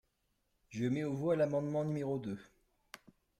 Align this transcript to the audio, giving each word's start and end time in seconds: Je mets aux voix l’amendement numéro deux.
Je 0.69 0.85
mets 0.87 1.03
aux 1.03 1.13
voix 1.13 1.35
l’amendement 1.35 1.83
numéro 1.85 2.17
deux. 2.17 2.39